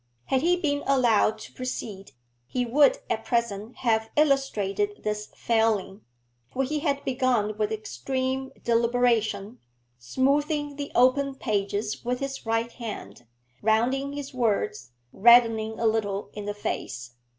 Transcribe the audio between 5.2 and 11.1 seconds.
failing, for he had begun with extreme deliberation, smoothing the